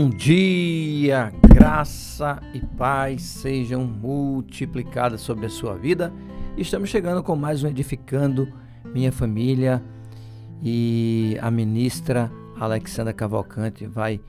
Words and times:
Bom 0.00 0.10
dia, 0.10 1.32
graça 1.52 2.40
e 2.54 2.60
paz 2.60 3.20
sejam 3.20 3.84
multiplicadas 3.84 5.20
sobre 5.20 5.46
a 5.46 5.48
sua 5.48 5.74
vida. 5.74 6.12
Estamos 6.56 6.88
chegando 6.88 7.20
com 7.20 7.34
mais 7.34 7.64
um 7.64 7.66
Edificando 7.66 8.46
Minha 8.94 9.10
Família 9.10 9.82
e 10.62 11.36
a 11.42 11.50
ministra 11.50 12.30
Alexandra 12.60 13.12
Cavalcante 13.12 13.86
vai 13.86 14.20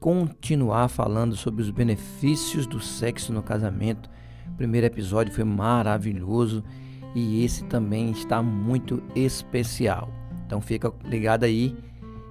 continuar 0.00 0.88
falando 0.88 1.36
sobre 1.36 1.60
os 1.60 1.70
benefícios 1.70 2.66
do 2.66 2.80
sexo 2.80 3.30
no 3.30 3.42
casamento. 3.42 4.08
O 4.48 4.56
primeiro 4.56 4.86
episódio 4.86 5.34
foi 5.34 5.44
maravilhoso 5.44 6.64
e 7.14 7.44
esse 7.44 7.62
também 7.64 8.10
está 8.10 8.42
muito 8.42 9.02
especial. 9.14 10.10
Então 10.46 10.62
fica 10.62 10.90
ligado 11.04 11.44
aí 11.44 11.76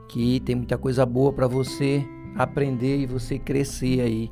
que 0.07 0.39
tem 0.39 0.55
muita 0.55 0.75
coisa 0.75 1.05
boa 1.05 1.31
para 1.31 1.45
você 1.45 2.03
aprender 2.39 2.99
e 2.99 3.05
você 3.05 3.37
crescer 3.37 3.99
aí 3.99 4.31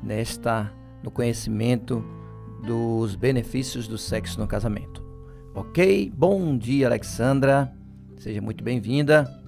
nesta 0.00 0.72
no 1.02 1.10
conhecimento 1.10 2.04
dos 2.64 3.16
benefícios 3.16 3.88
do 3.88 3.98
sexo 3.98 4.38
no 4.38 4.46
casamento. 4.46 5.02
OK? 5.52 6.12
Bom 6.16 6.56
dia, 6.56 6.86
Alexandra. 6.86 7.74
Seja 8.18 8.40
muito 8.40 8.62
bem-vinda. 8.62 9.39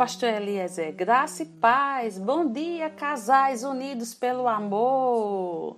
Pastor 0.00 0.30
Eliezer. 0.30 0.94
Graça 0.94 1.42
e 1.42 1.46
paz. 1.46 2.16
Bom 2.16 2.50
dia, 2.50 2.88
casais 2.88 3.62
unidos 3.62 4.14
pelo 4.14 4.48
amor. 4.48 5.76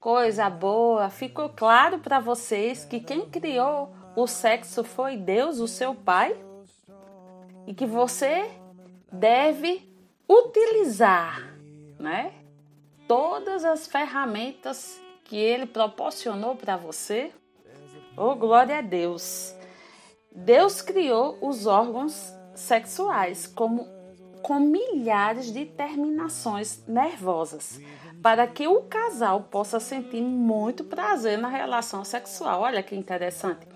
Coisa 0.00 0.50
boa. 0.50 1.08
Ficou 1.10 1.48
claro 1.50 2.00
para 2.00 2.18
vocês 2.18 2.84
que 2.84 2.98
quem 2.98 3.30
criou 3.30 3.94
o 4.16 4.26
sexo 4.26 4.82
foi 4.82 5.16
Deus, 5.16 5.60
o 5.60 5.68
seu 5.68 5.94
pai? 5.94 6.36
E 7.68 7.72
que 7.72 7.86
você 7.86 8.50
deve 9.12 9.88
utilizar, 10.28 11.56
né? 12.00 12.32
Todas 13.06 13.64
as 13.64 13.86
ferramentas 13.86 15.00
que 15.22 15.36
ele 15.36 15.66
proporcionou 15.66 16.56
para 16.56 16.76
você. 16.76 17.30
Oh, 18.16 18.34
glória 18.34 18.78
a 18.78 18.82
Deus. 18.82 19.54
Deus 20.34 20.82
criou 20.82 21.38
os 21.40 21.64
órgãos 21.68 22.35
sexuais, 22.56 23.46
como 23.46 23.86
com 24.42 24.60
milhares 24.60 25.52
de 25.52 25.64
terminações 25.64 26.82
nervosas, 26.86 27.80
para 28.22 28.46
que 28.46 28.66
o 28.66 28.82
casal 28.82 29.42
possa 29.42 29.80
sentir 29.80 30.22
muito 30.22 30.84
prazer 30.84 31.36
na 31.36 31.48
relação 31.48 32.04
sexual. 32.04 32.62
Olha 32.62 32.82
que 32.82 32.94
interessante. 32.94 33.66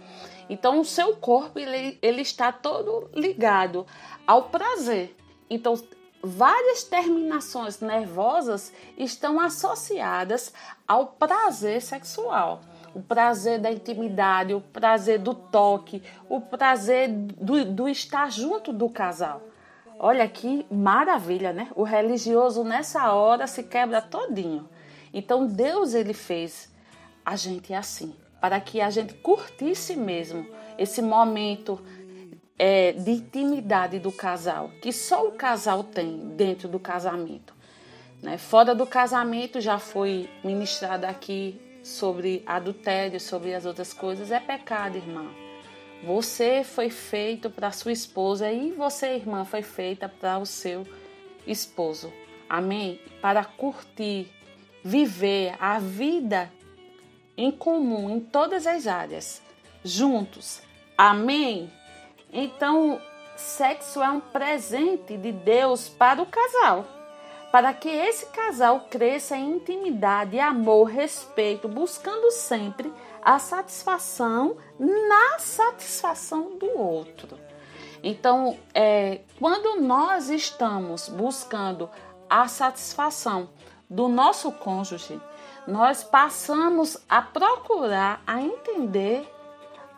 Então, 0.49 0.81
o 0.81 0.85
seu 0.85 1.17
corpo 1.17 1.59
ele, 1.59 1.99
ele 2.03 2.23
está 2.23 2.51
todo 2.51 3.09
ligado 3.15 3.87
ao 4.27 4.45
prazer. 4.45 5.17
Então, 5.49 5.75
várias 6.23 6.85
terminações 6.85 7.81
nervosas 7.81 8.73
estão 8.97 9.41
associadas 9.41 10.53
ao 10.87 11.07
prazer 11.07 11.81
sexual 11.81 12.61
o 12.95 13.01
prazer 13.01 13.59
da 13.59 13.71
intimidade, 13.71 14.55
o 14.55 14.61
prazer 14.61 15.19
do 15.19 15.35
toque, 15.35 16.03
o 16.29 16.41
prazer 16.41 17.09
do, 17.09 17.65
do 17.65 17.89
estar 17.89 18.31
junto 18.31 18.73
do 18.73 18.89
casal. 18.89 19.43
Olha 19.99 20.27
que 20.27 20.67
maravilha, 20.71 21.53
né? 21.53 21.69
O 21.77 21.83
religioso 21.83 22.65
nessa 22.65 23.13
hora 23.13 23.47
se 23.47 23.63
quebra 23.63 24.01
todinho. 24.01 24.69
Então 25.13 25.47
Deus 25.47 25.95
ele 25.95 26.15
fez 26.15 26.71
a 27.25 27.37
gente 27.37 27.75
assim, 27.75 28.15
para 28.41 28.61
que 28.61 28.81
a 28.81 28.89
gente 28.89 29.15
curtisse 29.15 29.95
mesmo 29.95 30.47
esse 30.79 31.03
momento 31.03 31.81
é, 32.59 32.93
de 32.93 33.11
intimidade 33.13 33.99
do 33.99 34.11
casal, 34.11 34.71
que 34.83 34.93
só 34.93 35.27
o 35.27 35.33
casal 35.33 35.85
tem 35.85 36.19
dentro 36.37 36.69
do 36.69 36.79
casamento. 36.79 37.55
Né? 38.23 38.37
Fora 38.39 38.75
do 38.75 38.87
casamento 38.87 39.61
já 39.61 39.79
foi 39.79 40.29
ministrado 40.43 41.07
aqui 41.07 41.61
sobre 41.83 42.43
adultério, 42.47 43.19
sobre 43.21 43.55
as 43.55 43.65
outras 43.65 43.93
coisas, 43.93 44.31
é 44.31 44.41
pecado, 44.41 44.97
irmã. 44.97 45.31
Você 46.05 46.65
foi 46.65 46.89
feito 46.89 47.51
para 47.51 47.73
sua 47.73 47.93
esposa 47.93 48.51
e 48.51 48.73
você, 48.73 49.15
irmã, 49.17 49.45
foi 49.45 49.63
feita 49.63 50.09
para 50.09 50.39
o 50.39 50.47
seu 50.47 50.87
esposo. 51.47 52.13
Amém? 52.49 53.01
Para 53.21 53.45
curtir, 53.45 54.31
viver 54.83 55.55
a 55.61 55.79
vida 55.79 56.51
em 57.37 57.51
comum, 57.51 58.11
em 58.11 58.21
todas 58.21 58.67
as 58.67 58.87
áreas, 58.87 59.43
juntos. 59.85 60.63
Amém? 60.97 61.71
Então, 62.33 63.01
sexo 63.37 64.03
é 64.03 64.11
um 64.11 64.21
presente 64.21 65.17
de 65.17 65.33
Deus 65.33 65.89
para 65.89 66.23
o 66.23 66.27
casal 66.27 67.00
para 67.51 67.75
que 67.75 67.89
esse 67.89 68.27
casal 68.27 68.87
cresça 68.89 69.37
em 69.37 69.57
intimidade, 69.57 70.39
amor, 70.39 70.85
respeito, 70.85 71.69
buscando 71.69 72.31
sempre 72.31 72.93
a 73.23 73.39
satisfação 73.39 74.57
na 74.79 75.39
satisfação 75.39 76.57
do 76.57 76.79
outro. 76.79 77.39
Então, 78.03 78.59
é, 78.73 79.21
quando 79.39 79.81
nós 79.81 80.31
estamos 80.31 81.09
buscando 81.09 81.91
a 82.29 82.49
satisfação 82.49 83.51
do 83.89 84.09
nosso 84.09 84.53
cônjuge, 84.53 85.21
nós 85.67 86.03
passamos 86.03 86.97
a 87.09 87.21
procurar, 87.21 88.23
a 88.27 88.41
entender 88.41 89.29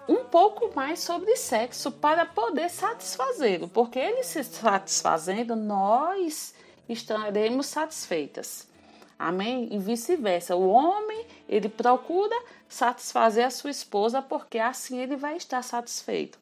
um 0.09 0.25
pouco 0.25 0.75
mais 0.75 1.01
sobre 1.01 1.37
sexo 1.37 1.93
para 1.93 2.27
poder 2.27 2.69
satisfazê-lo, 2.69 3.69
porque 3.69 3.99
ele 3.99 4.25
se 4.25 4.43
satisfazendo, 4.43 5.55
nós 5.55 6.55
estaremos 6.89 7.67
satisfeitas. 7.67 8.69
Amém? 9.19 9.69
E 9.71 9.79
vice-versa. 9.79 10.57
O 10.57 10.69
homem, 10.69 11.27
ele 11.49 11.69
procura 11.69 12.37
satisfazer 12.69 13.47
a 13.47 13.51
sua 13.51 13.71
esposa 13.71 14.21
porque 14.21 14.59
assim 14.59 14.99
ele 14.99 15.17
vai 15.17 15.37
estar 15.37 15.63
satisfeito. 15.63 16.39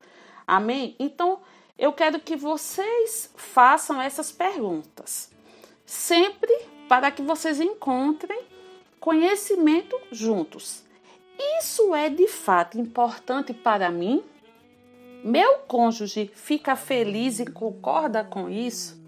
Amém? 0.47 0.97
Então, 0.99 1.41
eu 1.78 1.93
quero 1.93 2.21
que 2.21 2.37
vocês 2.37 3.31
façam 3.37 4.01
essas 4.01 4.31
perguntas. 4.31 5.31
Sempre 5.87 6.53
para 6.89 7.11
que 7.11 7.22
vocês 7.22 7.61
encontrem 7.61 8.43
conhecimento 8.99 9.99
juntos. 10.12 10.83
Isso 11.59 11.95
é 11.95 12.11
de 12.11 12.28
fato 12.28 12.78
importante 12.78 13.55
para 13.55 13.91
mim? 13.91 14.22
Meu 15.25 15.61
cônjuge 15.61 16.31
fica 16.34 16.77
feliz 16.77 17.41
e 17.41 17.47
concorda 17.47 18.22
com 18.22 18.49
isso? 18.51 19.00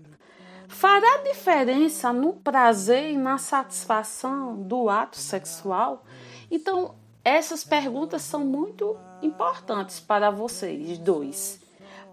Fará 0.72 1.18
diferença 1.18 2.12
no 2.12 2.32
prazer 2.32 3.10
e 3.10 3.16
na 3.16 3.36
satisfação 3.36 4.56
do 4.56 4.88
ato 4.88 5.18
sexual? 5.18 6.02
Então, 6.50 6.94
essas 7.22 7.62
perguntas 7.62 8.22
são 8.22 8.40
muito 8.40 8.96
importantes 9.22 10.00
para 10.00 10.30
vocês 10.30 10.98
dois, 10.98 11.60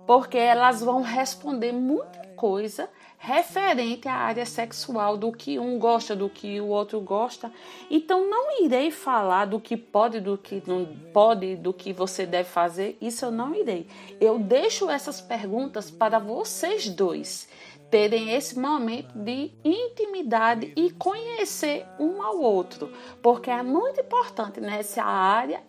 porque 0.05 0.37
elas 0.37 0.81
vão 0.81 1.01
responder 1.01 1.71
muita 1.71 2.19
coisa 2.35 2.89
referente 3.17 4.07
à 4.07 4.13
área 4.13 4.45
sexual, 4.45 5.17
do 5.17 5.31
que 5.31 5.59
um 5.59 5.77
gosta, 5.77 6.15
do 6.15 6.29
que 6.29 6.61
o 6.61 6.67
outro 6.67 7.01
gosta. 7.01 7.51
Então, 7.89 8.29
não 8.29 8.63
irei 8.63 8.91
falar 8.91 9.45
do 9.45 9.59
que 9.59 9.75
pode, 9.75 10.21
do 10.21 10.37
que 10.37 10.63
não 10.65 10.85
pode, 11.13 11.57
do 11.57 11.73
que 11.73 11.91
você 11.91 12.25
deve 12.25 12.47
fazer, 12.47 12.97
isso 13.01 13.25
eu 13.25 13.31
não 13.31 13.53
irei. 13.53 13.87
Eu 14.21 14.39
deixo 14.39 14.89
essas 14.89 15.19
perguntas 15.19 15.91
para 15.91 16.17
vocês 16.17 16.87
dois 16.87 17.49
terem 17.89 18.31
esse 18.31 18.57
momento 18.57 19.17
de 19.17 19.51
intimidade 19.63 20.71
e 20.75 20.91
conhecer 20.91 21.85
um 21.99 22.21
ao 22.21 22.39
outro, 22.39 22.91
porque 23.21 23.49
é 23.49 23.63
muito 23.63 23.99
importante 23.99 24.61
nessa 24.61 25.03
área 25.03 25.63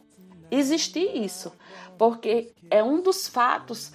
existir 0.51 1.17
isso, 1.17 1.53
porque 1.97 2.53
é 2.71 2.83
um 2.83 3.01
dos 3.01 3.29
fatos, 3.29 3.93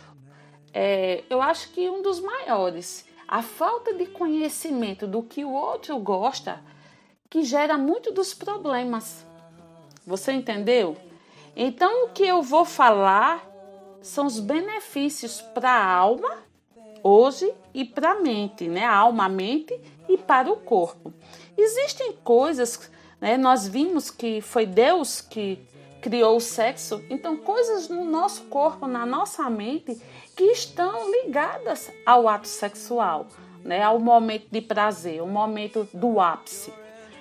é, 0.74 1.24
eu 1.30 1.42
acho 1.42 1.72
que 1.72 1.90
um 1.90 2.02
dos 2.02 2.20
maiores, 2.20 3.08
a 3.28 3.42
falta 3.42 3.94
de 3.94 4.06
conhecimento 4.08 5.06
do 5.08 5.22
que 5.22 5.44
o 5.44 5.52
outro 5.52 5.98
gosta, 6.00 6.62
que 7.30 7.44
gera 7.44 7.78
muito 7.78 8.12
dos 8.12 8.34
problemas. 8.34 9.26
Você 10.06 10.32
entendeu? 10.32 10.96
Então, 11.56 12.06
o 12.06 12.10
que 12.10 12.24
eu 12.24 12.42
vou 12.42 12.66
falar 12.66 13.46
são 14.02 14.26
os 14.26 14.40
benefícios 14.40 15.42
para 15.42 15.72
a 15.72 15.86
alma 15.86 16.44
hoje 17.08 17.54
e 17.72 17.86
para 17.86 18.14
a 18.14 18.20
mente, 18.20 18.68
né? 18.68 18.84
A 18.84 18.96
alma, 18.96 19.30
mente 19.30 19.80
e 20.10 20.18
para 20.18 20.52
o 20.52 20.58
corpo. 20.58 21.14
Existem 21.56 22.14
coisas, 22.24 22.90
né? 23.22 23.38
Nós 23.38 23.68
vimos 23.68 24.10
que 24.10 24.42
foi 24.42 24.66
Deus 24.66 25.22
que 25.22 25.60
criou 26.02 26.38
o 26.38 26.42
sexo, 26.42 27.04
então 27.08 27.38
coisas 27.38 27.90
no 27.90 28.04
nosso 28.04 28.46
corpo, 28.46 28.88
na 28.88 29.06
nossa 29.06 29.48
mente, 29.52 30.02
que 30.36 30.46
estão 30.46 31.12
ligadas 31.12 31.92
ao 32.06 32.28
ato 32.28 32.48
sexual, 32.48 33.28
né? 33.64 33.84
Ao 33.84 34.00
momento 34.00 34.48
de 34.50 34.62
prazer, 34.62 35.22
o 35.22 35.28
momento 35.28 35.88
do 35.94 36.20
ápice, 36.20 36.74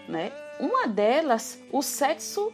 né? 0.09 0.33
Uma 0.59 0.87
delas, 0.87 1.61
o 1.71 1.83
sexo 1.83 2.51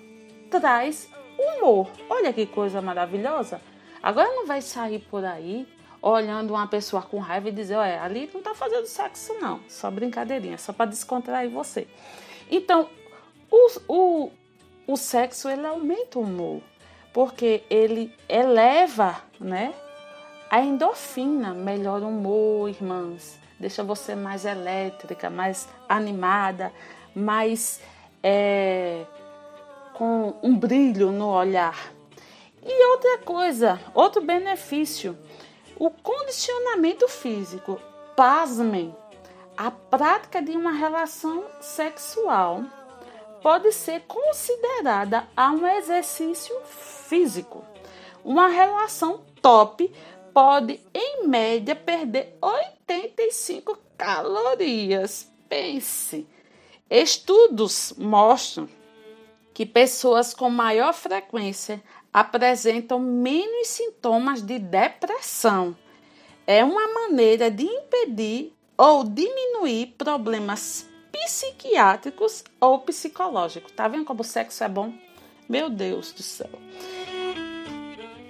traz 0.51 1.09
humor. 1.39 1.89
Olha 2.09 2.33
que 2.33 2.45
coisa 2.45 2.83
maravilhosa. 2.83 3.61
Agora 4.03 4.29
não 4.35 4.47
vai 4.47 4.61
sair 4.63 4.99
por 4.99 5.25
aí 5.25 5.69
olhando 6.03 6.55
uma 6.55 6.67
pessoa 6.67 7.03
com 7.03 7.19
raiva 7.19 7.49
e 7.49 7.53
dizer, 7.53 7.77
olha, 7.77 8.03
ali 8.03 8.31
não 8.33 8.41
tá 8.41 8.55
fazendo 8.55 8.87
sexo 8.87 9.35
não, 9.41 9.61
só 9.69 9.91
brincadeirinha, 9.91 10.57
só 10.57 10.73
para 10.73 10.91
descontrair 10.91 11.51
você. 11.51 11.87
Então, 12.51 12.89
o, 13.51 13.71
o, 13.89 14.31
o 14.87 14.97
sexo 14.97 15.49
ele 15.49 15.67
aumenta 15.67 16.19
o 16.19 16.23
humor, 16.23 16.63
porque 17.13 17.63
ele 17.69 18.15
eleva, 18.29 19.23
né, 19.39 19.75
a 20.51 20.61
endorfina, 20.61 21.55
melhora 21.55 22.05
o 22.05 22.09
humor, 22.09 22.69
irmãs, 22.69 23.39
deixa 23.59 23.85
você 23.85 24.15
mais 24.15 24.45
elétrica, 24.45 25.29
mais 25.29 25.69
animada, 25.89 26.73
mais 27.15 27.81
é, 28.23 29.05
com 29.95 30.35
um 30.43 30.57
brilho 30.57 31.13
no 31.13 31.29
olhar. 31.29 31.93
E 32.63 32.87
outra 32.87 33.19
coisa, 33.19 33.81
outro 33.95 34.21
benefício, 34.23 35.17
o 35.81 35.91
condicionamento 35.91 37.09
físico. 37.09 37.81
Pasmem, 38.15 38.95
a 39.57 39.71
prática 39.71 40.43
de 40.43 40.51
uma 40.51 40.73
relação 40.73 41.43
sexual 41.59 42.63
pode 43.43 43.73
ser 43.73 44.03
considerada 44.03 45.27
a 45.35 45.51
um 45.51 45.67
exercício 45.67 46.55
físico. 46.67 47.65
Uma 48.23 48.49
relação 48.49 49.25
top 49.41 49.91
pode, 50.35 50.79
em 50.93 51.27
média, 51.27 51.75
perder 51.75 52.37
85 52.43 53.79
calorias. 53.97 55.33
Pense. 55.49 56.29
Estudos 56.91 57.95
mostram 57.97 58.69
que 59.55 59.65
pessoas 59.65 60.35
com 60.35 60.51
maior 60.51 60.93
frequência 60.93 61.83
apresentam 62.13 62.99
menos 62.99 63.69
sintomas 63.69 64.43
de 64.43 64.59
depressão. 64.59 65.77
É 66.47 66.65
uma 66.65 66.93
maneira 66.93 67.51
de 67.51 67.65
impedir 67.65 68.53
ou 68.77 69.05
diminuir 69.05 69.95
problemas 69.99 70.89
psiquiátricos 71.13 72.43
ou 72.61 72.81
psicológicos. 72.81 73.73
Tá 73.73 73.87
vendo 73.87 74.05
como 74.05 74.23
o 74.23 74.25
sexo 74.25 74.65
é 74.65 74.69
bom? 74.69 74.93
Meu 75.49 75.69
Deus 75.69 76.13
do 76.13 76.23
céu. 76.23 76.51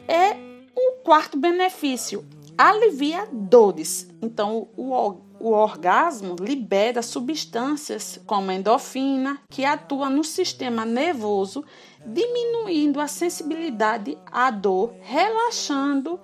É 0.09 0.37
o 0.75 1.03
quarto 1.03 1.39
benefício, 1.39 2.25
alivia 2.69 3.27
dores. 3.33 4.09
Então, 4.21 4.69
o, 4.77 5.17
o 5.41 5.53
orgasmo 5.53 6.37
libera 6.39 7.01
substâncias 7.01 8.21
como 8.27 8.53
endorfina, 8.53 9.41
que 9.49 9.65
atua 9.65 10.11
no 10.11 10.23
sistema 10.23 10.85
nervoso, 10.85 11.65
diminuindo 12.05 13.01
a 13.01 13.07
sensibilidade 13.07 14.19
à 14.31 14.51
dor, 14.51 14.95
relaxando 15.01 16.21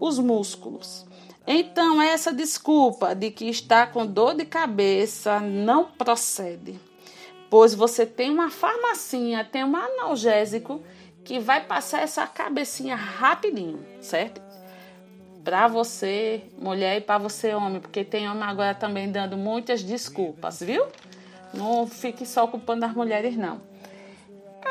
os 0.00 0.18
músculos. 0.18 1.06
Então, 1.46 2.00
essa 2.00 2.32
desculpa 2.32 3.14
de 3.14 3.30
que 3.30 3.46
está 3.46 3.86
com 3.86 4.06
dor 4.06 4.34
de 4.34 4.44
cabeça 4.44 5.40
não 5.40 5.84
procede, 5.84 6.78
pois 7.50 7.74
você 7.74 8.04
tem 8.06 8.30
uma 8.30 8.50
farmacinha, 8.50 9.44
tem 9.44 9.64
um 9.64 9.76
analgésico 9.76 10.82
que 11.24 11.38
vai 11.38 11.64
passar 11.64 12.02
essa 12.02 12.26
cabecinha 12.26 12.96
rapidinho, 12.96 13.84
certo? 14.00 14.47
Para 15.48 15.66
você, 15.66 16.42
mulher, 16.60 16.98
e 16.98 17.00
para 17.00 17.16
você, 17.16 17.54
homem, 17.54 17.80
porque 17.80 18.04
tem 18.04 18.28
homem 18.28 18.42
agora 18.42 18.74
também 18.74 19.10
dando 19.10 19.34
muitas 19.34 19.82
desculpas, 19.82 20.60
viu? 20.60 20.84
Não 21.54 21.86
fique 21.86 22.26
só 22.26 22.46
culpando 22.46 22.84
as 22.84 22.92
mulheres, 22.92 23.34
não. 23.34 23.58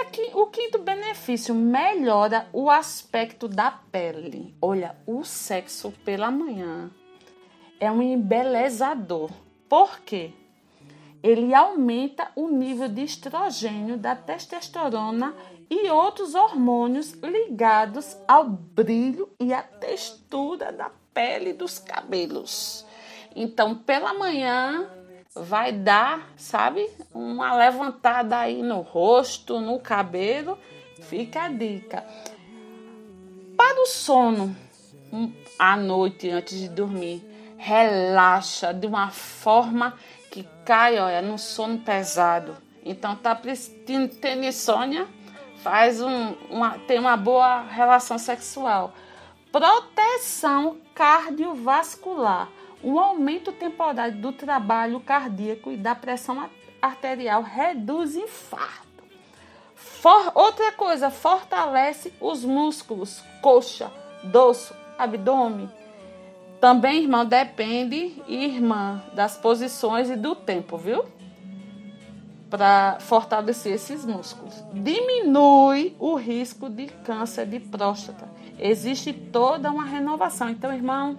Aqui, 0.01 0.29
o 0.35 0.45
quinto 0.45 0.77
benefício 0.77 1.55
melhora 1.55 2.47
o 2.53 2.69
aspecto 2.69 3.47
da 3.47 3.71
pele. 3.71 4.55
Olha, 4.61 4.95
o 5.07 5.23
sexo 5.23 5.91
pela 6.05 6.29
manhã 6.29 6.91
é 7.79 7.91
um 7.91 7.99
embelezador. 7.99 9.31
Por 9.67 10.01
quê? 10.01 10.31
Ele 11.23 11.55
aumenta 11.55 12.27
o 12.35 12.49
nível 12.49 12.87
de 12.87 13.01
estrogênio, 13.01 13.97
da 13.97 14.15
testosterona 14.15 15.33
e 15.69 15.89
outros 15.89 16.33
hormônios 16.33 17.13
ligados 17.13 18.17
ao 18.27 18.45
brilho 18.45 19.29
e 19.39 19.53
à 19.53 19.61
textura 19.61 20.71
da 20.71 20.91
pele 21.13 21.53
dos 21.53 21.79
cabelos. 21.79 22.85
Então, 23.35 23.75
pela 23.75 24.13
manhã 24.13 24.89
vai 25.35 25.71
dar, 25.71 26.29
sabe, 26.35 26.89
uma 27.13 27.55
levantada 27.55 28.37
aí 28.37 28.63
no 28.63 28.81
rosto, 28.81 29.59
no 29.59 29.79
cabelo. 29.79 30.57
Fica 31.01 31.43
a 31.43 31.49
dica. 31.49 32.05
Para 33.55 33.81
o 33.81 33.87
sono, 33.87 34.55
à 35.59 35.75
noite 35.75 36.29
antes 36.29 36.59
de 36.59 36.69
dormir, 36.69 37.23
relaxa 37.57 38.73
de 38.73 38.87
uma 38.87 39.09
forma 39.09 39.97
que 40.31 40.43
cai, 40.65 40.97
olha, 40.99 41.21
no 41.21 41.37
sono 41.37 41.79
pesado. 41.79 42.57
Então, 42.83 43.15
tá 43.15 43.35
tendo 43.85 44.45
insônia? 44.45 45.07
Faz 45.69 46.01
um, 46.01 46.33
uma, 46.49 46.79
tem 46.79 46.97
uma 46.97 47.17
boa 47.17 47.61
relação 47.63 48.17
sexual. 48.17 48.93
Proteção 49.51 50.77
cardiovascular, 50.95 52.47
um 52.81 52.97
aumento 52.97 53.51
temporário 53.51 54.15
do 54.15 54.31
trabalho 54.31 55.01
cardíaco 55.01 55.69
e 55.69 55.75
da 55.75 55.93
pressão 55.93 56.49
arterial 56.81 57.41
reduz 57.41 58.15
infarto. 58.15 59.03
For, 59.75 60.31
outra 60.33 60.71
coisa, 60.71 61.09
fortalece 61.09 62.13
os 62.21 62.45
músculos, 62.45 63.21
coxa, 63.41 63.91
dorso, 64.23 64.73
abdômen. 64.97 65.69
Também, 66.61 67.01
irmão, 67.03 67.25
depende, 67.25 68.23
irmã, 68.25 69.03
das 69.13 69.35
posições 69.35 70.09
e 70.09 70.15
do 70.15 70.33
tempo, 70.33 70.77
viu? 70.77 71.03
Para 72.49 72.97
fortalecer 72.99 73.73
esses 73.73 74.05
músculos. 74.05 74.63
Diminui 74.73 75.95
o 75.99 76.15
risco 76.15 76.69
de 76.69 76.87
câncer 76.87 77.45
de 77.45 77.59
próstata. 77.59 78.27
Existe 78.57 79.11
toda 79.11 79.69
uma 79.69 79.85
renovação. 79.85 80.49
Então, 80.49 80.73
irmão, 80.73 81.17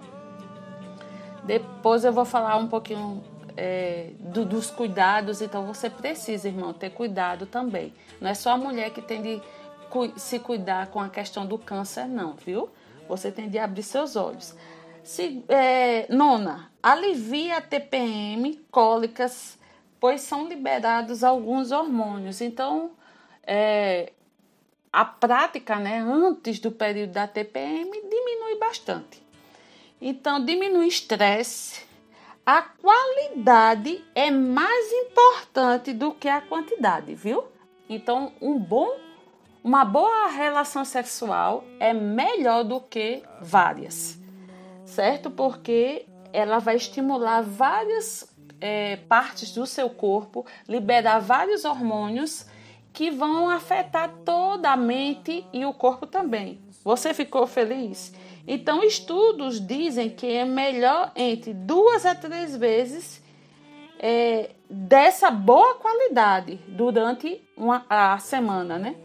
depois 1.43 2.03
eu 2.03 2.11
vou 2.11 2.25
falar 2.25 2.57
um 2.57 2.67
pouquinho 2.67 3.23
é, 3.55 4.09
do, 4.19 4.43
dos 4.43 4.71
cuidados. 4.71 5.41
Então, 5.41 5.65
você 5.65 5.89
precisa, 5.89 6.47
irmão, 6.47 6.73
ter 6.73 6.89
cuidado 6.89 7.45
também. 7.45 7.93
Não 8.19 8.29
é 8.29 8.33
só 8.33 8.51
a 8.51 8.57
mulher 8.57 8.89
que 8.89 9.01
tem 9.01 9.21
de 9.21 9.41
se 10.17 10.39
cuidar 10.39 10.87
com 10.87 10.99
a 10.99 11.09
questão 11.09 11.45
do 11.45 11.57
câncer, 11.57 12.05
não, 12.05 12.33
viu? 12.33 12.69
Você 13.07 13.31
tem 13.31 13.49
de 13.49 13.57
abrir 13.57 13.83
seus 13.83 14.15
olhos. 14.15 14.55
Se, 15.03 15.43
é, 15.47 16.05
nona, 16.09 16.69
alivia 16.81 17.57
a 17.57 17.61
TPM, 17.61 18.59
cólicas 18.69 19.58
pois 19.99 20.21
são 20.21 20.47
liberados 20.47 21.23
alguns 21.23 21.71
hormônios. 21.71 22.41
Então, 22.41 22.91
é, 23.43 24.13
a 24.91 25.05
prática, 25.05 25.75
né, 25.75 25.99
antes 25.99 26.59
do 26.59 26.71
período 26.71 27.11
da 27.11 27.27
TPM, 27.27 27.91
diminui 27.91 28.57
bastante. 28.59 29.21
Então, 30.01 30.43
diminui 30.43 30.87
estresse. 30.87 31.87
A 32.45 32.61
qualidade 32.61 34.03
é 34.15 34.31
mais 34.31 34.91
importante 34.91 35.93
do 35.93 36.13
que 36.13 36.27
a 36.27 36.41
quantidade, 36.41 37.13
viu? 37.13 37.43
Então, 37.87 38.31
um 38.41 38.57
bom, 38.57 38.89
uma 39.63 39.85
boa 39.85 40.27
relação 40.27 40.83
sexual 40.85 41.63
é 41.79 41.93
melhor 41.93 42.63
do 42.63 42.79
que 42.79 43.21
várias, 43.41 44.17
certo? 44.85 45.29
Porque 45.29 46.07
ela 46.31 46.59
vai 46.59 46.75
estimular 46.75 47.41
várias 47.41 48.35
é, 48.61 48.97
partes 48.97 49.51
do 49.51 49.65
seu 49.65 49.89
corpo, 49.89 50.45
liberar 50.67 51.19
vários 51.19 51.65
hormônios 51.65 52.45
que 52.91 53.11
vão 53.11 53.49
afetar 53.49 54.11
toda 54.25 54.71
a 54.71 54.77
mente 54.77 55.45
e 55.53 55.65
o 55.65 55.73
corpo 55.73 56.05
também. 56.05 56.59
Você 56.83 57.13
ficou 57.13 57.45
feliz? 57.45 58.13
Então, 58.47 58.83
estudos 58.83 59.65
dizem 59.65 60.09
que 60.09 60.27
é 60.27 60.45
melhor 60.45 61.11
entre 61.15 61.53
duas 61.53 62.05
a 62.05 62.15
três 62.15 62.55
vezes 62.55 63.21
é, 63.99 64.51
dessa 64.69 65.29
boa 65.29 65.75
qualidade 65.75 66.59
durante 66.67 67.41
uma, 67.55 67.85
a 67.89 68.17
semana, 68.17 68.79
né? 68.79 68.95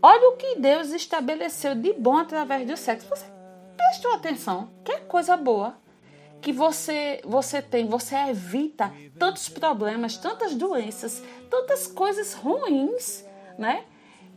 Olha 0.00 0.30
o 0.30 0.36
que 0.36 0.56
Deus 0.56 0.90
estabeleceu 0.90 1.74
de 1.74 1.92
bom 1.92 2.16
através 2.16 2.66
do 2.66 2.76
sexo. 2.76 3.08
Você 3.08 3.26
prestou 3.76 4.12
atenção? 4.12 4.70
Que 4.84 4.98
coisa 5.00 5.36
boa 5.36 5.81
que 6.42 6.52
você 6.52 7.20
você 7.24 7.62
tem, 7.62 7.86
você 7.86 8.16
evita 8.16 8.92
tantos 9.18 9.48
problemas, 9.48 10.16
tantas 10.16 10.54
doenças, 10.54 11.22
tantas 11.48 11.86
coisas 11.86 12.34
ruins, 12.34 13.24
né? 13.56 13.84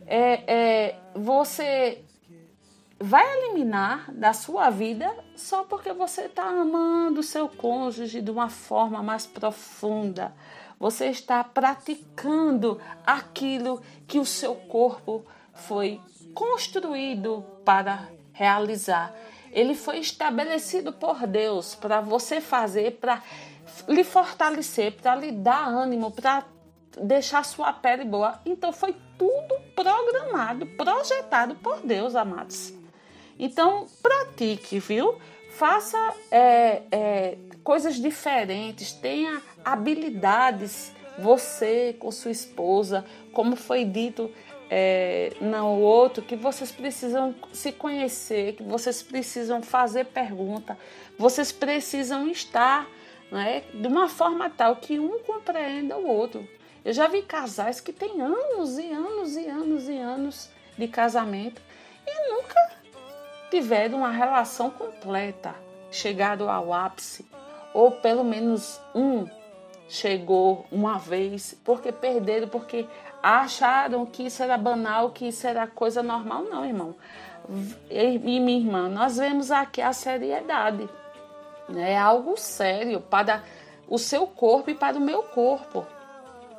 é, 0.06 0.42
é, 0.46 0.98
você 1.14 2.02
vai 2.98 3.24
eliminar 3.38 4.10
da 4.12 4.32
sua 4.32 4.70
vida 4.70 5.12
só 5.34 5.64
porque 5.64 5.92
você 5.92 6.22
está 6.22 6.44
amando 6.44 7.20
o 7.20 7.24
seu 7.24 7.48
cônjuge 7.48 8.22
de 8.22 8.30
uma 8.30 8.48
forma 8.48 9.02
mais 9.02 9.26
profunda. 9.26 10.32
Você 10.78 11.06
está 11.06 11.42
praticando 11.42 12.80
aquilo 13.04 13.82
que 14.06 14.18
o 14.18 14.24
seu 14.24 14.54
corpo 14.54 15.24
foi 15.52 16.00
construído 16.34 17.44
para 17.64 18.08
realizar. 18.32 19.14
Ele 19.56 19.74
foi 19.74 20.00
estabelecido 20.00 20.92
por 20.92 21.26
Deus 21.26 21.74
para 21.74 22.02
você 22.02 22.42
fazer, 22.42 22.98
para 23.00 23.22
lhe 23.88 24.04
fortalecer, 24.04 24.92
para 24.92 25.14
lhe 25.14 25.32
dar 25.32 25.66
ânimo, 25.66 26.10
para 26.10 26.44
deixar 27.00 27.42
sua 27.42 27.72
pele 27.72 28.04
boa. 28.04 28.38
Então 28.44 28.70
foi 28.70 28.94
tudo 29.16 29.54
programado, 29.74 30.66
projetado 30.76 31.54
por 31.54 31.80
Deus, 31.80 32.14
amados. 32.14 32.74
Então 33.38 33.86
pratique, 34.02 34.78
viu? 34.78 35.18
Faça 35.52 35.96
é, 36.30 36.82
é, 36.92 37.38
coisas 37.64 37.94
diferentes, 37.94 38.92
tenha 38.92 39.40
habilidades, 39.64 40.92
você 41.18 41.96
com 41.98 42.12
sua 42.12 42.30
esposa, 42.30 43.06
como 43.32 43.56
foi 43.56 43.86
dito 43.86 44.30
é, 44.70 45.32
no 45.40 45.80
outro, 45.80 46.22
que 46.22 46.36
vocês 46.36 46.70
precisam 46.72 47.34
se 47.52 47.72
conhecer, 47.72 48.54
que 48.54 48.62
vocês 48.62 49.02
precisam 49.02 49.62
fazer 49.62 50.06
pergunta, 50.06 50.76
vocês 51.18 51.52
precisam 51.52 52.28
estar 52.28 52.88
né, 53.30 53.62
de 53.72 53.86
uma 53.86 54.08
forma 54.08 54.50
tal 54.50 54.76
que 54.76 54.98
um 54.98 55.18
compreenda 55.20 55.96
o 55.96 56.06
outro. 56.06 56.46
Eu 56.84 56.92
já 56.92 57.08
vi 57.08 57.22
casais 57.22 57.80
que 57.80 57.92
têm 57.92 58.20
anos 58.20 58.78
e 58.78 58.92
anos 58.92 59.36
e 59.36 59.46
anos 59.46 59.88
e 59.88 59.96
anos 59.98 60.50
de 60.76 60.86
casamento 60.86 61.60
e 62.06 62.30
nunca 62.30 62.76
tiveram 63.50 63.98
uma 63.98 64.10
relação 64.10 64.70
completa, 64.70 65.54
chegado 65.90 66.48
ao 66.48 66.72
ápice, 66.72 67.26
ou 67.72 67.90
pelo 67.92 68.24
menos 68.24 68.80
um 68.94 69.26
chegou 69.88 70.66
uma 70.70 70.98
vez, 70.98 71.56
porque 71.64 71.92
perderam, 71.92 72.48
porque 72.48 72.86
acharam 73.34 74.06
que 74.06 74.24
isso 74.26 74.42
era 74.42 74.56
banal, 74.56 75.10
que 75.10 75.28
isso 75.28 75.46
era 75.46 75.66
coisa 75.66 76.02
normal. 76.02 76.44
Não, 76.44 76.64
irmão. 76.64 76.94
E 77.90 78.18
minha 78.18 78.58
irmã, 78.58 78.88
nós 78.88 79.16
vemos 79.18 79.50
aqui 79.50 79.80
a 79.80 79.92
seriedade. 79.92 80.88
Né? 81.68 81.92
É 81.92 81.98
algo 81.98 82.36
sério 82.36 83.00
para 83.00 83.42
o 83.88 83.98
seu 83.98 84.26
corpo 84.26 84.70
e 84.70 84.74
para 84.74 84.96
o 84.96 85.00
meu 85.00 85.22
corpo. 85.22 85.86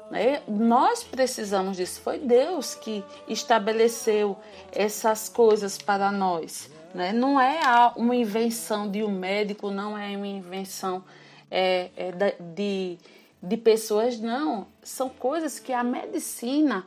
Né? 0.10 0.42
Nós 0.48 1.04
precisamos 1.04 1.78
disso. 1.78 2.02
Foi 2.02 2.20
Deus 2.20 2.76
que 2.76 3.04
estabeleceu 3.28 4.38
essas 4.72 5.28
coisas 5.28 5.78
para 5.78 6.12
nós. 6.12 6.70
Né? 6.94 7.12
Não 7.12 7.40
é 7.40 7.60
uma 7.96 8.16
invenção 8.16 8.90
de 8.90 9.04
um 9.04 9.12
médico, 9.12 9.70
não 9.70 9.98
é 9.98 10.16
uma 10.16 10.28
invenção 10.28 11.04
é, 11.52 11.90
é, 11.96 12.12
de, 12.40 12.98
de 13.42 13.58
pessoas, 13.58 14.20
não. 14.20 14.68
São 14.82 15.10
coisas 15.10 15.60
que 15.60 15.74
a 15.74 15.84
medicina 15.84 16.86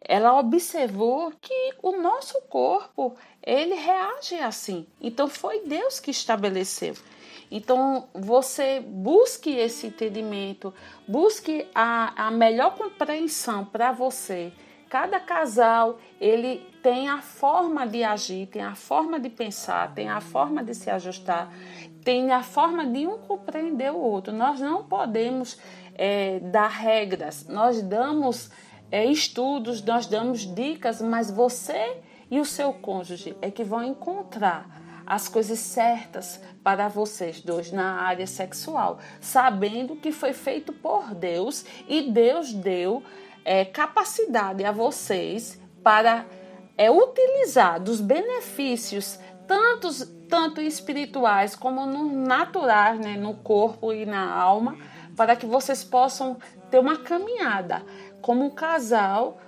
ela 0.00 0.38
observou 0.38 1.32
que 1.40 1.74
o 1.82 1.92
nosso 2.00 2.40
corpo 2.42 3.16
ele 3.42 3.74
reage 3.74 4.36
assim. 4.36 4.86
Então 5.00 5.28
foi 5.28 5.60
Deus 5.66 5.98
que 5.98 6.10
estabeleceu. 6.10 6.94
Então 7.50 8.08
você 8.14 8.80
busque 8.80 9.50
esse 9.50 9.88
entendimento, 9.88 10.72
busque 11.06 11.66
a, 11.74 12.26
a 12.26 12.30
melhor 12.30 12.76
compreensão 12.76 13.64
para 13.64 13.92
você 13.92 14.52
Cada 14.88 15.18
casal, 15.18 15.98
ele 16.20 16.58
tem 16.80 17.08
a 17.08 17.20
forma 17.20 17.86
de 17.86 18.04
agir, 18.04 18.46
tem 18.46 18.62
a 18.62 18.76
forma 18.76 19.18
de 19.18 19.28
pensar, 19.28 19.92
tem 19.92 20.08
a 20.08 20.20
forma 20.20 20.62
de 20.62 20.74
se 20.74 20.88
ajustar, 20.88 21.52
tem 22.04 22.30
a 22.30 22.40
forma 22.40 22.86
de 22.86 23.04
um 23.04 23.18
compreender 23.18 23.90
o 23.90 23.98
outro. 23.98 24.32
Nós 24.32 24.60
não 24.60 24.84
podemos 24.84 25.58
é, 25.96 26.38
dar 26.40 26.68
regras, 26.68 27.46
nós 27.48 27.82
damos 27.82 28.50
é, 28.90 29.04
estudos, 29.06 29.82
nós 29.82 30.06
damos 30.06 30.40
dicas, 30.54 31.00
mas 31.00 31.30
você 31.30 31.98
e 32.30 32.38
o 32.38 32.44
seu 32.44 32.72
cônjuge 32.72 33.36
é 33.40 33.50
que 33.50 33.64
vão 33.64 33.82
encontrar 33.82 34.82
as 35.06 35.28
coisas 35.28 35.58
certas 35.60 36.40
para 36.64 36.88
vocês 36.88 37.40
dois 37.40 37.70
na 37.70 38.00
área 38.02 38.26
sexual, 38.26 38.98
sabendo 39.20 39.94
que 39.96 40.10
foi 40.10 40.32
feito 40.32 40.72
por 40.72 41.14
Deus 41.14 41.64
e 41.88 42.10
Deus 42.10 42.52
deu 42.52 43.02
é, 43.44 43.64
capacidade 43.64 44.64
a 44.64 44.72
vocês 44.72 45.60
para 45.82 46.26
é, 46.76 46.90
utilizar 46.90 47.80
dos 47.80 48.00
benefícios 48.00 49.18
tantos, 49.46 50.02
tanto 50.28 50.60
espirituais 50.60 51.54
como 51.54 51.86
no 51.86 52.10
naturais, 52.10 52.98
né, 52.98 53.16
no 53.16 53.34
corpo 53.34 53.92
e 53.92 54.04
na 54.04 54.34
alma, 54.34 54.76
para 55.16 55.34
que 55.34 55.46
vocês 55.46 55.82
possam 55.82 56.36
ter 56.70 56.78
uma 56.78 56.98
caminhada 56.98 57.82
como 58.20 58.44
um 58.44 58.50
casal 58.50 59.40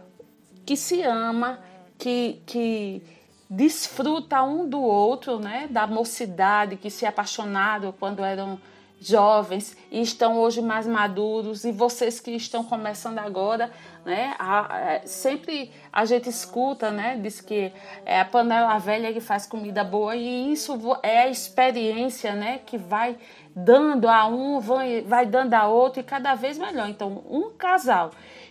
que 0.65 0.77
se 0.77 1.03
ama, 1.03 1.61
que, 1.99 2.43
que 2.47 3.03
desfruta 3.49 4.43
um 4.43 4.69
do 4.69 4.81
outro, 4.81 5.39
né, 5.39 5.67
da 5.71 5.87
mocidade, 5.87 6.77
que 6.77 6.91
se 6.91 7.07
apaixonaram 7.07 7.93
quando 7.93 8.25
eram 8.25 8.61
jovens 9.00 9.76
e 9.90 10.00
estão 10.00 10.38
hoje 10.38 10.61
mais 10.61 10.87
maduros 10.87 11.64
e 11.64 11.73
vocês 11.73 12.19
que 12.21 12.33
estão 12.33 12.64
começando 12.64 13.19
agora, 13.19 13.71
né? 14.05 14.35
A, 14.38 14.75
a, 14.75 14.81
é, 14.81 15.02
sempre 15.07 15.71
a 15.93 16.05
gente 16.05 16.28
escuta, 16.28 16.90
né? 16.90 17.19
Diz 17.23 17.40
que 17.40 17.73
é 18.05 18.21
a 18.21 18.25
panela 18.25 18.76
velha 18.78 19.12
que 19.12 19.21
faz 19.21 19.47
comida 19.47 19.85
boa 19.85 20.17
e 20.17 20.52
isso 20.52 20.78
é 21.02 21.21
a 21.21 21.28
experiência, 21.28 22.35
né? 22.35 22.61
Que 22.67 22.76
vai 22.76 23.17
dando 23.55 24.09
a 24.09 24.26
um, 24.26 24.61
vai, 24.61 25.02
vai 25.02 25.26
dando 25.26 25.55
a 25.55 25.67
outro 25.67 26.00
e 26.00 26.05
cada 26.05 26.35
vez 26.35 26.59
melhor. 26.59 26.88
Então, 26.88 27.25
um 27.28 27.50
casal 27.50 28.11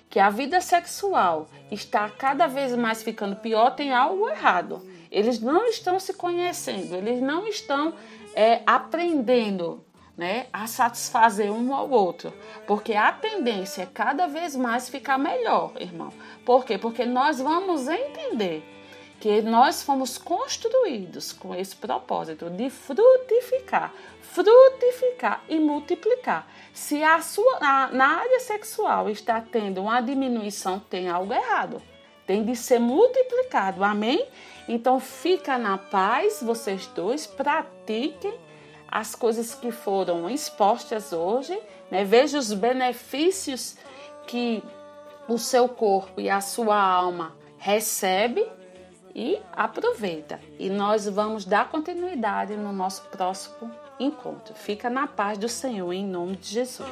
que 0.09 0.19
a 0.19 0.29
vida 0.29 0.61
sexual 0.61 1.47
está 1.69 2.09
cada 2.09 2.47
vez 2.47 2.73
mais 2.75 3.03
ficando 3.03 3.35
pior 3.35 3.71
tem 3.71 3.93
algo 3.93 4.29
errado. 4.29 4.81
Eles 5.11 5.39
não 5.39 5.65
estão 5.67 5.99
se 5.99 6.13
conhecendo, 6.13 6.95
eles 6.95 7.21
não 7.21 7.47
estão 7.47 7.93
é, 8.35 8.61
aprendendo 8.65 9.83
né, 10.17 10.47
a 10.51 10.65
satisfazer 10.65 11.51
um 11.51 11.75
ao 11.75 11.89
outro, 11.89 12.33
porque 12.65 12.93
a 12.93 13.11
tendência 13.11 13.83
é 13.83 13.85
cada 13.85 14.25
vez 14.25 14.55
mais 14.55 14.89
ficar 14.89 15.17
melhor, 15.19 15.73
irmão. 15.79 16.11
Por 16.43 16.65
quê? 16.65 16.77
Porque 16.77 17.05
nós 17.05 17.39
vamos 17.39 17.87
entender 17.87 18.63
que 19.19 19.41
nós 19.41 19.83
fomos 19.83 20.17
construídos 20.17 21.31
com 21.31 21.53
esse 21.53 21.75
propósito 21.75 22.49
de 22.49 22.69
frutificar, 22.69 23.93
frutificar 24.21 25.43
e 25.47 25.59
multiplicar. 25.59 26.47
Se 26.73 27.03
a 27.03 27.21
sua 27.21 27.59
na, 27.59 27.87
na 27.91 28.07
área 28.19 28.39
sexual 28.39 29.09
está 29.09 29.41
tendo 29.41 29.81
uma 29.81 30.01
diminuição, 30.01 30.79
tem 30.79 31.09
algo 31.09 31.33
errado. 31.33 31.81
Tem 32.25 32.43
de 32.43 32.55
ser 32.55 32.79
multiplicado. 32.79 33.83
Amém? 33.83 34.27
Então 34.67 34.99
fica 34.99 35.57
na 35.57 35.77
paz, 35.77 36.39
vocês 36.41 36.85
dois 36.87 37.25
pratiquem 37.25 38.33
as 38.87 39.15
coisas 39.15 39.53
que 39.53 39.71
foram 39.71 40.29
expostas 40.29 41.11
hoje, 41.13 41.57
né? 41.91 42.03
veja 42.03 42.37
os 42.37 42.53
benefícios 42.53 43.77
que 44.25 44.63
o 45.27 45.37
seu 45.37 45.67
corpo 45.67 46.19
e 46.21 46.29
a 46.29 46.41
sua 46.41 46.79
alma 46.79 47.35
recebe 47.57 48.45
e 49.13 49.39
aproveita. 49.51 50.39
E 50.59 50.69
nós 50.69 51.07
vamos 51.07 51.43
dar 51.43 51.69
continuidade 51.69 52.55
no 52.55 52.71
nosso 52.71 53.03
próximo 53.03 53.71
encontro. 53.99 54.53
Fica 54.53 54.89
na 54.89 55.07
paz 55.07 55.37
do 55.37 55.49
Senhor 55.49 55.91
em 55.91 56.05
nome 56.05 56.37
de 56.37 56.49
Jesus. 56.49 56.87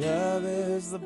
Love 0.00 0.46
is 0.46 0.90
the 0.90 1.00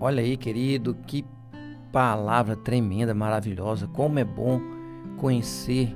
Olha 0.00 0.22
aí, 0.22 0.36
querido, 0.38 0.94
que 1.06 1.26
palavra 1.92 2.56
tremenda, 2.56 3.12
maravilhosa. 3.12 3.86
Como 3.86 4.18
é 4.18 4.24
bom 4.24 4.58
conhecer 5.18 5.94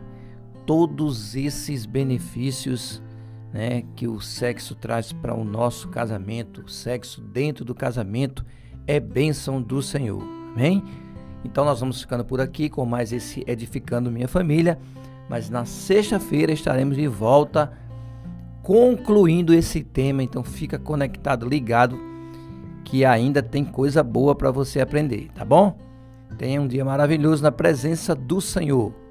todos 0.66 1.34
esses 1.34 1.86
benefícios 1.86 3.02
né, 3.50 3.82
que 3.96 4.06
o 4.06 4.20
sexo 4.20 4.74
traz 4.74 5.10
para 5.10 5.34
o 5.34 5.42
nosso 5.42 5.88
casamento, 5.88 6.62
o 6.66 6.68
sexo 6.68 7.22
dentro 7.22 7.64
do 7.64 7.74
casamento 7.74 8.44
é 8.86 9.00
bênção 9.00 9.62
do 9.62 9.80
Senhor. 9.80 10.22
Amém? 10.52 10.82
Então 11.42 11.64
nós 11.64 11.80
vamos 11.80 12.00
ficando 12.00 12.24
por 12.24 12.40
aqui 12.40 12.68
com 12.68 12.84
mais 12.84 13.10
esse 13.10 13.42
edificando 13.46 14.10
minha 14.10 14.28
família. 14.28 14.78
mas 15.30 15.48
na 15.48 15.64
sexta-feira 15.64 16.52
estaremos 16.52 16.96
de 16.96 17.08
volta 17.08 17.72
concluindo 18.62 19.54
esse 19.54 19.82
tema. 19.82 20.22
Então 20.22 20.44
fica 20.44 20.78
conectado, 20.78 21.48
ligado, 21.48 21.98
que 22.84 23.04
ainda 23.04 23.42
tem 23.42 23.64
coisa 23.64 24.02
boa 24.02 24.34
para 24.34 24.50
você 24.50 24.80
aprender, 24.80 25.28
tá 25.34 25.44
bom? 25.44 25.76
Tenha 26.38 26.60
um 26.60 26.68
dia 26.68 26.84
maravilhoso 26.84 27.42
na 27.42 27.50
presença 27.50 28.14
do 28.14 28.40
Senhor. 28.40 29.03